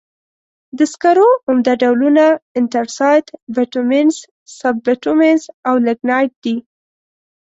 د 0.77 0.79
سکرو 0.91 1.27
عمده 1.49 1.73
ډولونه 1.81 2.25
انترسایت، 2.59 3.25
بټومینس، 3.55 4.15
سب 4.59 4.75
بټومینس 4.85 5.43
او 5.67 5.75
لېګنایټ 5.85 6.31
دي. 6.43 6.55